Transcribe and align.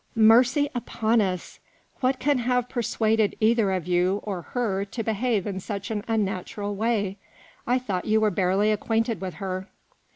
"Mercy 0.31 0.67
upon 0.73 1.21
us! 1.21 1.59
What 1.99 2.17
can 2.17 2.39
have 2.39 2.67
persuaded 2.67 3.35
either 3.39 3.77
you 3.77 4.19
or 4.23 4.41
her 4.53 4.83
to 4.83 5.03
behave 5.03 5.45
in 5.45 5.59
such 5.59 5.91
an 5.91 6.03
unnatural 6.07 6.73
way? 6.75 7.17
I 7.67 7.77
thought 7.77 8.05
you 8.05 8.19
were 8.19 8.31
barely 8.31 8.71
acquainted 8.71 9.21
with 9.21 9.35
her." 9.35 9.67